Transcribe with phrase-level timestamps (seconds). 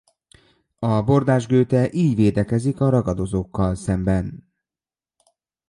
[0.79, 4.51] A bordás gőte így védekezik a ragadozókkal szemben.